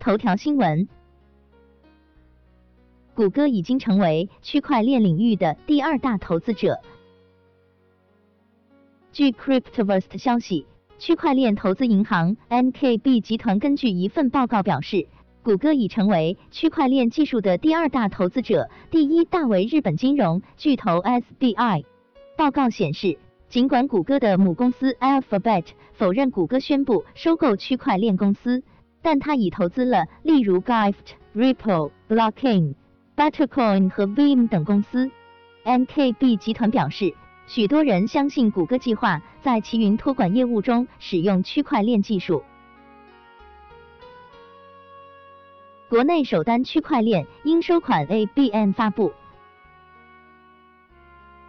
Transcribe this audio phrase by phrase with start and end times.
[0.00, 0.88] 头条新闻：
[3.14, 6.80] 谷歌已经成为区块链领域的第二大投资者。
[9.12, 10.64] 据 Cryptoverse 消息，
[10.98, 15.06] 区块链投资银行 NKB 集团根据一份报告表示，
[15.42, 21.84] 谷歌已成为区块链技术的第二大投资者，第一大为日本金融巨头 SBI。
[22.38, 23.18] 报告显示，
[23.50, 28.62] 尽管谷歌的母公司 Alphabet 否认谷歌宣布收购区块链公司。
[29.02, 30.94] 但他已投资了例如 Gift、
[31.34, 32.74] Ripple、Blockchain、
[33.16, 35.10] Buttercoin 和 Veeam 等公司。
[35.64, 37.14] MKB 集团表示，
[37.46, 42.42] 许多人相信谷歌计划在其云托管业务中使用区块链技术。
[45.88, 49.12] 国内首单区块链应收款 ABN 发布。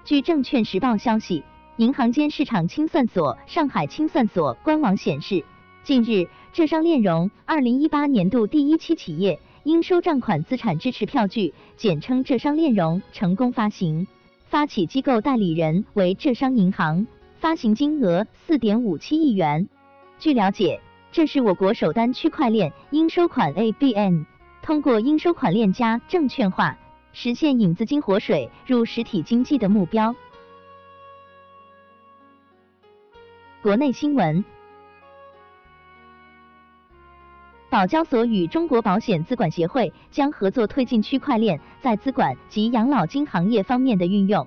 [0.03, 1.43] 据证券时报消息，
[1.77, 5.45] 银行间市场清算所上海清算所官网显示。
[5.83, 14.05] 近日，浙商链融二零一八年度第一期企业应收账款资产支持票据（简称浙商链融）成功发行，
[14.49, 17.07] 发起机构代理人为浙商银行，
[17.39, 19.69] 发行金额四点五七亿元。
[20.19, 20.81] 据了解，
[21.13, 24.25] 这是我国首单区块链应收款 ABN，
[24.61, 26.77] 通过应收款链加证券化，
[27.13, 30.13] 实现引资金活水入实体经济的目标。
[33.61, 34.43] 国内新闻。
[37.71, 44.45] 保交所与中国保险资管协会将合作推进区块链在资管及养老金行业方面的运用。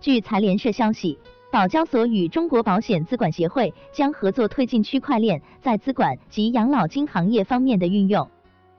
[0.00, 1.16] 据财联社消息，
[1.52, 8.28] 保交所与中国保险资管协会将合作推进区块链在资管及养老金行业方面的运用。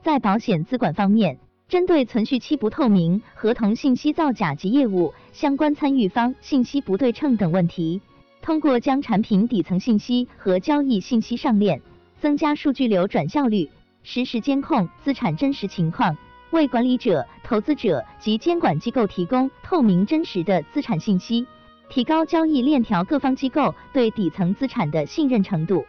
[0.02, 8.02] 在保险资管方面，针对存续期不透明、合同信息造假及业务相关参与方信息不对称等问题，
[8.42, 11.80] 通过将产品底层信息和交易信息上链。
[12.24, 13.68] 增加数据流转效率，
[14.02, 16.16] 实时监控资产真实情况，
[16.52, 21.46] 为管理者、投资者及监管机构提供透明真实的资产信息，
[21.90, 25.84] 提高交易链条各方机构对底层资产的信任程度。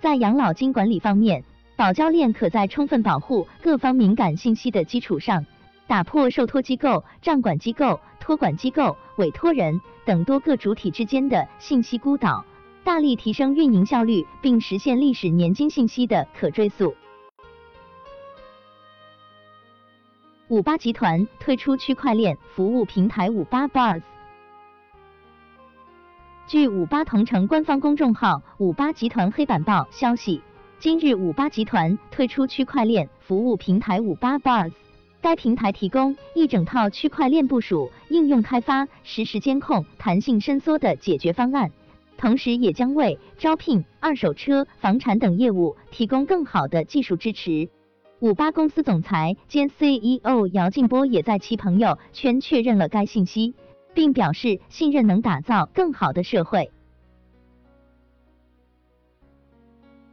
[0.00, 1.44] 在养老金管理方面，
[1.76, 5.46] 保交链可在充分保护各方敏感信息的基础上，
[5.86, 12.44] 打破受托机构、账管机构、托管机构、委托人等多个主体之间的信息孤岛。
[12.86, 16.94] 大力提升运营效率，并实现历史年金信息的可追溯。
[20.46, 24.02] 五八集团推出区块链服务平台五八 Bars。
[26.46, 30.40] 据五八同城官方公众号“五八集团黑板报”消息，
[30.78, 34.70] 今日五八集团推出区块链服务平台五八 Bars。
[35.20, 41.72] 该平台提供一整套区块链部署、应用开发、实时监控、弹性伸缩的解决方案。
[42.18, 47.68] 同时，也将为招聘、二手车、房产等业务提供更好的技术支持。
[48.20, 53.54] 五八公司总裁兼 CEO 姚劲波也在其朋友圈确认了该信息，
[53.92, 56.70] 并表示信任能打造更好的社会。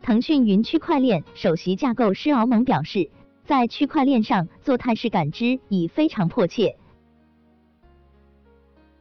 [0.01, 3.09] 腾讯云区块链首席架构师敖蒙表示，
[3.45, 6.75] 在区块链上做态势感知已非常迫切。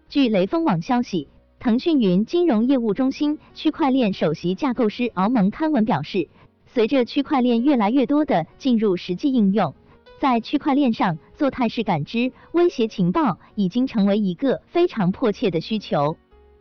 [0.09, 1.27] 据雷锋网消息。
[1.63, 6.29] 腾讯云金融业务中心区块链首席架构师敖蒙刊文表示，
[6.67, 9.73] 随着区块链越来越多的进入实际应用，
[10.19, 16.17] 在区块链上做态势感知、威胁情报已经成为一个非常迫切的需求。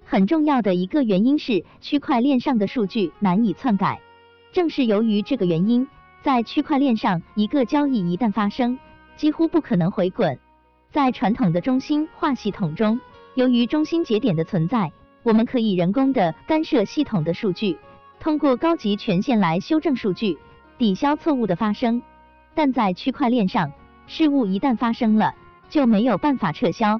[0.06, 4.00] 很重要的一个原因是区块链上的数据难以篡改。
[4.52, 5.88] 正是由于这个原因，
[6.22, 8.78] 在区块链上一个交易一旦发生，
[9.16, 10.38] 几乎不可能回滚。
[10.92, 13.00] 在传统的中心化系统中，
[13.36, 14.92] 由于中心节点的存在，
[15.24, 17.78] 我们可以人工的干涉系统的数据，
[18.19, 20.38] 通过高级权限来修正数据，
[20.78, 22.02] 抵消错误的发生。
[22.53, 23.72] 但在区块链上，
[24.06, 25.34] 事物一旦发生了，
[25.70, 27.00] 就没有办法撤销。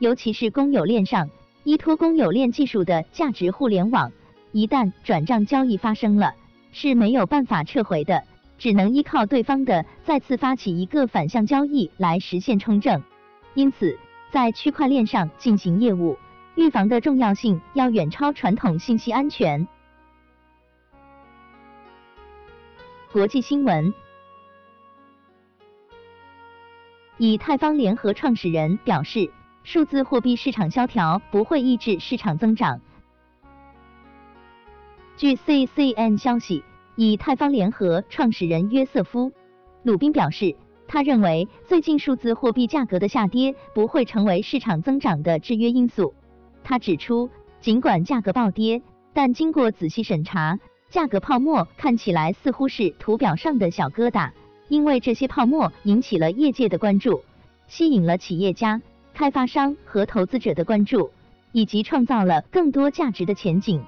[0.00, 1.30] 尤其是公有链上，
[1.62, 4.10] 依托公有链技术的价值互联网，
[4.50, 6.34] 一旦转账交易发生了，
[6.72, 8.24] 是没有办法撤回的，
[8.58, 13.00] 只能依靠对方的再次发起一个反向交易来实现充正。
[13.54, 13.96] 因此。
[14.30, 16.18] 在区块链上进行业务，
[16.54, 19.66] 预防的重要性要远超传统信息安全。
[23.10, 23.94] 国际新闻：
[27.16, 29.32] 以太坊联合创始人表示，
[29.64, 32.78] 数字货币市场萧条不会抑制市场增长。
[35.16, 36.62] 据 CCN 消息，
[36.96, 39.30] 以太坊联合创始人约瑟夫·
[39.84, 40.54] 鲁宾表示。
[40.88, 46.14] 他认为，最近数字货币价格的下跌不会成为市场增长的制约因素。
[46.64, 47.28] 他指出，
[47.60, 48.80] 尽管价格暴跌，
[49.12, 50.58] 但经过仔细审查，
[50.88, 54.30] 价格泡沫看起来似乎是图表上的小疙瘩，
[54.68, 57.22] 因为这些泡沫引起了业界的关注，
[57.66, 58.80] 吸引了企业家、
[59.12, 61.10] 开发商和投资者的关注，
[61.52, 63.82] 以及创造了更多价值的前景。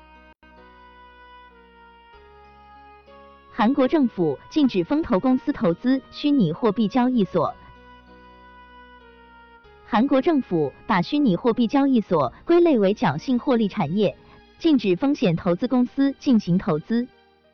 [3.53, 7.53] 韩国政府禁止风投公司投资虚拟货币交易所。
[9.85, 14.17] 韩国政府把虚拟货币交易所归类为侥幸获利产业，
[14.59, 17.07] 禁止风险投资公司进行投资。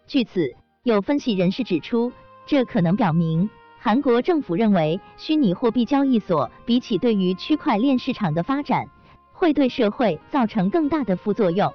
[0.07, 2.13] 据此，有分析人士指出，
[2.45, 3.49] 这可能表明
[3.81, 8.87] 韩国政府认为虚拟货币交易所比起对于区块链市场的发展，
[9.33, 11.73] 会对社会造成更大的副作用。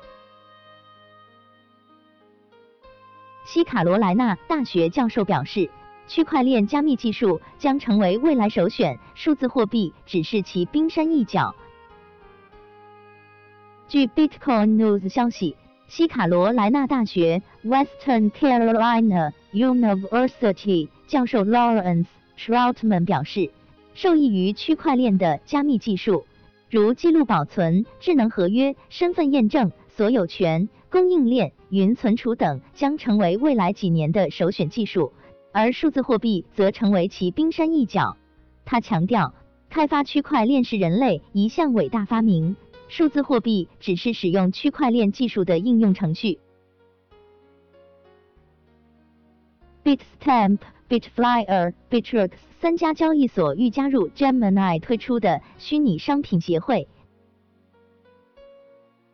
[3.53, 5.69] 西卡罗莱纳大学教授表示。
[6.07, 11.53] 区块链加密技术将成为未来首选，数字货币只是其冰山一角。
[13.89, 15.57] 据 Bitcoin News 消息，
[15.89, 22.07] 西卡罗莱纳大学 Western Carolina University 教授 Lawrence
[22.37, 23.51] Troutman 表示，
[23.93, 26.25] 受益于区块链的加密技术，
[26.69, 35.13] 如记录保存、智能合约、身份验证、所有权、供应链、云存储等，将成为未来几年的首选技术。
[35.51, 38.17] 而数字货币则成为其冰山一角。
[38.65, 39.35] 他强调，
[39.69, 42.55] 开发区块链是人类一项伟大发明，
[42.87, 46.39] 数字货币只是使用区块链技术的应用程序。
[49.83, 50.57] Bitstamp、
[50.89, 56.87] Bitflyer、Bitrix 三家交易所欲加入 Gemini 推出的虚拟商品协会。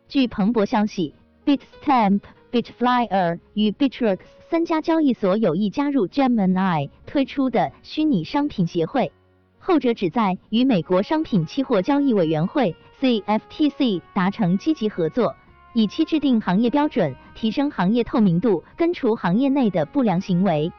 [0.08, 1.14] 据彭博消息
[1.44, 2.20] ，Bitstamp。
[2.50, 9.12] Bitflyer 与 Bitrex 三家交易所有意加入 Gemini 推出的虚拟商品协会，
[9.58, 15.36] 后者旨在与美国商品期货交易委员会 CFTC 达成积极合作，
[15.74, 20.72] 以期制定行业标准，提升行业透明度，根除行业内的不良行为。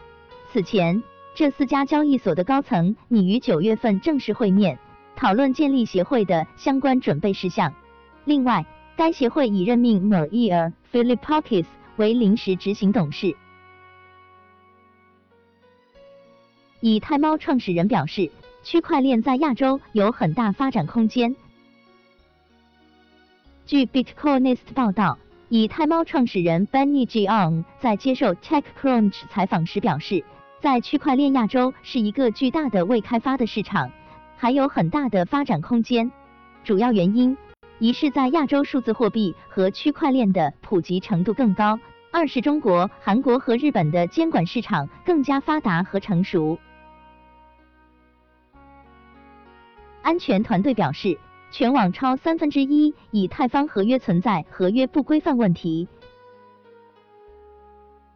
[0.52, 1.04] 此前，
[1.36, 4.80] 这四家交易所的高层拟于九月份正式会面，
[5.16, 7.72] 讨论建立协会的相关准备事项。
[8.26, 8.66] 另外，
[9.00, 11.64] 该协会已任命 Maria Philippakis
[11.96, 13.34] 为临时执行董事。
[16.82, 18.30] 以太猫创始人表示，
[18.62, 21.34] 区块链在亚洲有很大发展空间。
[23.66, 25.18] 据 Bitcoinist 报道，
[25.48, 30.26] 以太猫创始人 Benny Jiang 在接受 TechCrunch 采访时表示，
[30.60, 33.90] 在区块链亚洲是一个巨大的未开发的市场，
[34.36, 36.12] 还有很大的发展空间。
[36.66, 37.38] 主要原因。
[37.80, 41.80] 一是，在亚洲数字货币和区块链的普及程度更高；
[42.12, 46.60] 二是，中国、韩国和日本的监管市场更加发达和成熟。
[50.02, 51.18] 安全团队表示，
[51.52, 55.88] 全网超三分之一以太坊合约存在合约不规范问题。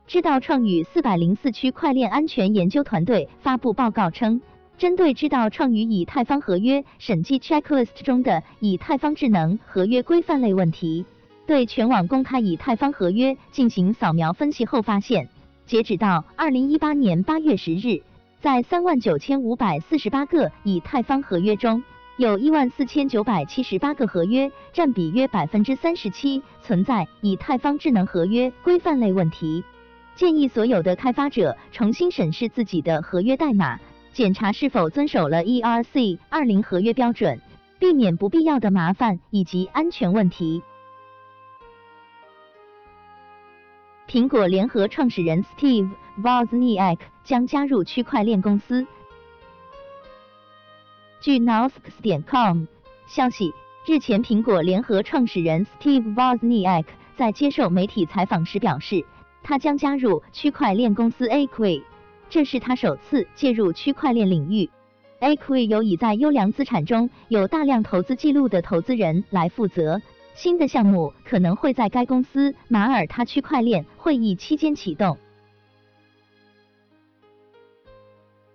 [0.05, 4.41] 知道创宇四百零四区块链安全研究团队发布报告称。
[4.83, 11.05] 针对知道创于以太坊合约审计 checklist 中的以太坊智能合约规范类问题，
[11.47, 15.29] 对全网公开以太坊合约进行扫描分析后发现，
[15.65, 18.01] 截止到二零一八年八月十日，
[18.41, 21.81] 在三万九千五百四十八个以太坊合约中，
[22.17, 29.63] 有一万四千九百七十八个合约，占比约百分之三十七，存在以太坊智能合约规范类问题。
[30.17, 33.79] 建议所有的开发者重新审视自己的合约代码。
[34.13, 37.41] 检查是否遵守了 ERC 二零合约标准，
[37.79, 40.61] 避免不必要的麻烦以及安全问题。
[44.07, 45.89] 苹果联合创始人 Steve
[46.21, 48.85] Wozniak 将加入区块链公司。
[51.19, 52.65] 据 Nowsks 点 com
[53.07, 53.51] 消息，
[53.87, 59.03] 日前苹果联合创始人 Steve Wozniak 在接受媒体采访时表示，
[59.41, 61.81] 他将加入区块链公司 Aqui。
[62.33, 64.67] 这是他首次介入区块链领域。
[65.19, 70.01] Aqui 由已在优良资产中有大量投资记录的投资人来负责。
[70.33, 75.15] 新的项目可能会在该公司马耳他区块链会议期间启动。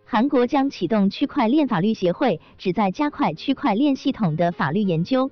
[0.04, 5.30] 韩国将启动区块链法律协会，旨在加快区块链系统的法律研究。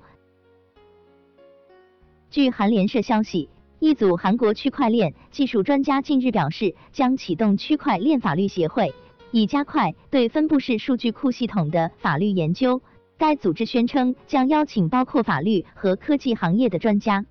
[2.31, 3.49] 据韩联社消息。
[3.79, 8.95] 一组韩国区块链技术专家近日表示，将启动区块链法律协会，
[9.31, 12.81] 以加快对分布式数据库系统的法律研究。
[13.19, 17.25] 该组织宣称将邀请包括法律和科技行业的专家。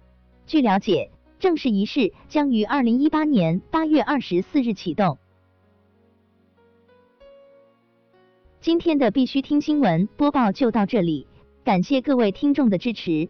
[0.48, 5.18] 据了解，正式仪式将于二零一八年八月二十四日启动。
[8.62, 11.28] 今天的必须听新闻播报就到这里，
[11.64, 13.30] 感谢各位听众的支持。